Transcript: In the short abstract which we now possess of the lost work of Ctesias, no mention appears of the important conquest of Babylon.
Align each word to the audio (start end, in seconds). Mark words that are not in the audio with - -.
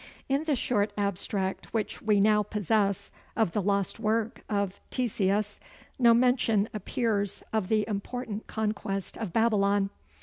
In 0.27 0.45
the 0.45 0.55
short 0.55 0.91
abstract 0.97 1.75
which 1.75 2.01
we 2.01 2.19
now 2.19 2.41
possess 2.41 3.11
of 3.35 3.51
the 3.51 3.61
lost 3.61 3.99
work 3.99 4.43
of 4.49 4.79
Ctesias, 4.89 5.59
no 5.99 6.11
mention 6.15 6.67
appears 6.73 7.43
of 7.53 7.67
the 7.69 7.87
important 7.87 8.47
conquest 8.47 9.15
of 9.15 9.31
Babylon. 9.31 9.91